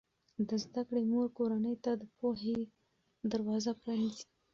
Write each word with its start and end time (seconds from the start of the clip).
د 0.47 0.49
زده 0.63 0.81
کړې 0.87 1.01
مور 1.11 1.27
کورنۍ 1.37 1.75
ته 1.83 1.91
د 2.01 2.03
پوهې 2.17 2.57
دروازه 3.31 3.71
پرانیزي. 3.81 4.25